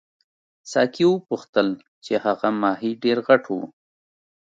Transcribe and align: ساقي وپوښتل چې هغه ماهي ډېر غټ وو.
ساقي 0.71 1.05
وپوښتل 1.09 1.67
چې 2.05 2.13
هغه 2.25 2.47
ماهي 2.63 2.91
ډېر 3.03 3.17
غټ 3.27 3.43
وو. 3.51 3.63